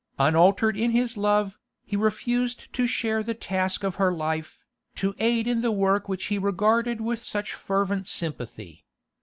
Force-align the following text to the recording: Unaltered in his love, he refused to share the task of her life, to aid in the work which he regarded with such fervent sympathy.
Unaltered 0.17 0.75
in 0.75 0.89
his 0.89 1.15
love, 1.15 1.59
he 1.85 1.95
refused 1.95 2.73
to 2.73 2.87
share 2.87 3.21
the 3.21 3.35
task 3.35 3.83
of 3.83 3.97
her 4.01 4.11
life, 4.11 4.65
to 4.95 5.13
aid 5.19 5.47
in 5.47 5.61
the 5.61 5.69
work 5.71 6.09
which 6.09 6.25
he 6.25 6.39
regarded 6.39 6.99
with 6.99 7.21
such 7.21 7.53
fervent 7.53 8.07
sympathy. 8.07 8.83